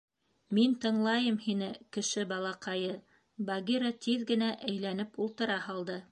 [0.57, 1.67] Мин тыңлайым һине,
[1.97, 2.95] кеше балаҡайы,—
[3.49, 5.99] Багира тиҙ генә әйләнеп, ултыра һалды.